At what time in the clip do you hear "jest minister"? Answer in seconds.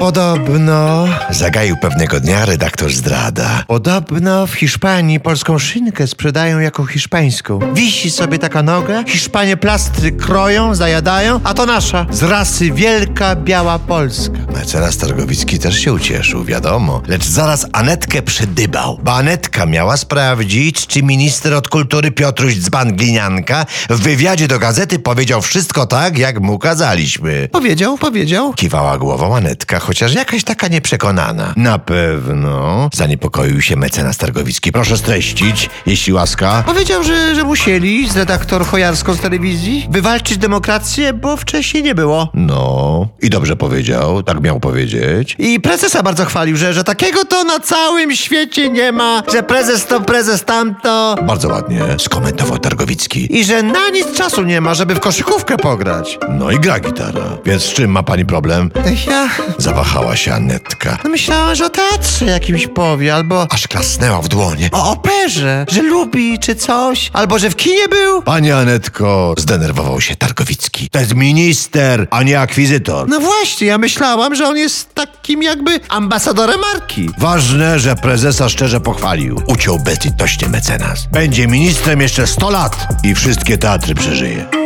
70.98-72.06